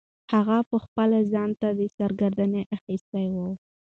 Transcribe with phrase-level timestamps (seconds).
[0.33, 1.67] هغه پخپله ځان ته
[1.97, 3.47] سرګرداني اخیستې وه.